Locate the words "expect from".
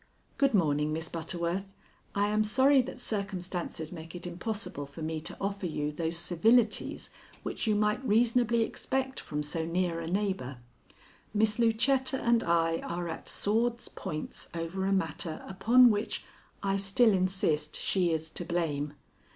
8.63-9.43